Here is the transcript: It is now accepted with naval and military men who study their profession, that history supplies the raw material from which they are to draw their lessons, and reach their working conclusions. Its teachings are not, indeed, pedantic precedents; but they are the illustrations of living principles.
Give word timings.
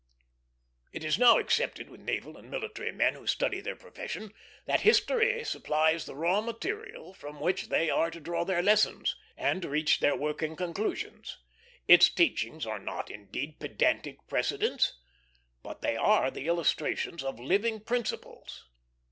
It 0.91 1.03
is 1.03 1.19
now 1.19 1.37
accepted 1.37 1.87
with 1.87 2.01
naval 2.01 2.35
and 2.35 2.49
military 2.49 2.91
men 2.91 3.13
who 3.13 3.27
study 3.27 3.61
their 3.61 3.75
profession, 3.75 4.31
that 4.65 4.81
history 4.81 5.43
supplies 5.43 6.07
the 6.07 6.15
raw 6.15 6.41
material 6.41 7.13
from 7.13 7.39
which 7.39 7.69
they 7.69 7.87
are 7.91 8.09
to 8.09 8.19
draw 8.19 8.43
their 8.43 8.63
lessons, 8.63 9.15
and 9.37 9.63
reach 9.63 9.99
their 9.99 10.15
working 10.15 10.55
conclusions. 10.55 11.37
Its 11.87 12.09
teachings 12.09 12.65
are 12.65 12.79
not, 12.79 13.11
indeed, 13.11 13.59
pedantic 13.59 14.27
precedents; 14.27 14.97
but 15.61 15.83
they 15.83 15.95
are 15.97 16.31
the 16.31 16.47
illustrations 16.47 17.23
of 17.23 17.39
living 17.39 17.79
principles. 17.79 18.65